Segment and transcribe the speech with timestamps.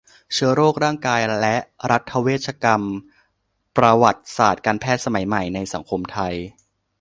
[0.33, 1.57] เชื้อโรค ร่างกาย และ
[1.91, 2.83] รัฐเวชกรรม
[3.77, 6.33] ประวัติศาสตร์การแพทย์สมัยใหม่ในสังคมไทย